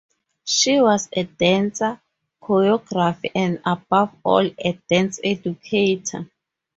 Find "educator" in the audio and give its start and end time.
5.23-6.25